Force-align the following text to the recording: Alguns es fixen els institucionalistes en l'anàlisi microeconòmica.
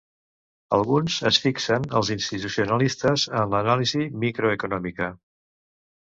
Alguns 0.75 1.17
es 1.31 1.37
fixen 1.41 1.83
els 1.99 2.09
institucionalistes 2.15 3.25
en 3.41 3.51
l'anàlisi 3.55 4.01
microeconòmica. 4.25 5.11